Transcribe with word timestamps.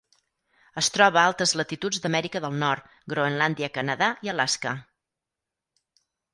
Es 0.81 0.87
troba 0.95 1.19
a 1.23 1.25
altes 1.31 1.53
latituds 1.61 1.99
d'Amèrica 2.07 2.41
del 2.47 2.57
Nord 2.65 2.89
Groenlàndia, 3.15 3.71
Canadà, 3.79 4.11
i 4.29 4.35
Alaska. 4.37 4.77